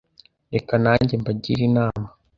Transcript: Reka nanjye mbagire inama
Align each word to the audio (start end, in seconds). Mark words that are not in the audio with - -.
Reka 0.53 0.73
nanjye 0.83 1.13
mbagire 1.21 1.61
inama 1.69 2.07